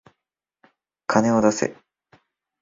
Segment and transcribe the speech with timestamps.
[1.05, 1.75] 金を出せ。